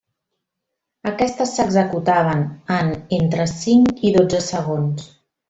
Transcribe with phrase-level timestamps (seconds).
[1.11, 2.41] Aquestes s'executaven
[2.77, 5.07] en entre cinc i dotze segons.